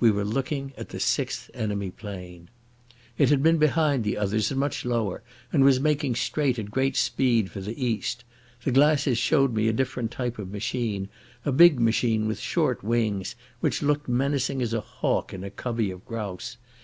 We 0.00 0.10
were 0.10 0.24
looking 0.24 0.72
at 0.76 0.88
the 0.88 0.98
sixth 0.98 1.48
enemy 1.54 1.92
plane. 1.92 2.50
It 3.16 3.30
had 3.30 3.40
been 3.40 3.58
behind 3.58 4.02
the 4.02 4.18
others 4.18 4.50
and 4.50 4.58
much 4.58 4.84
lower, 4.84 5.22
and 5.52 5.62
was 5.62 5.78
making 5.78 6.16
straight 6.16 6.58
at 6.58 6.64
a 6.64 6.68
great 6.68 6.96
speed 6.96 7.52
for 7.52 7.60
the 7.60 7.80
east. 7.80 8.24
The 8.64 8.72
glasses 8.72 9.16
showed 9.16 9.54
me 9.54 9.68
a 9.68 9.72
different 9.72 10.10
type 10.10 10.40
of 10.40 10.50
machine—a 10.50 11.52
big 11.52 11.78
machine 11.78 12.26
with 12.26 12.40
short 12.40 12.82
wings, 12.82 13.36
which 13.60 13.80
looked 13.80 14.08
menacing 14.08 14.60
as 14.60 14.74
a 14.74 14.80
hawk 14.80 15.32
in 15.32 15.44
a 15.44 15.50
covey 15.50 15.92
of 15.92 16.04
grouse. 16.04 16.56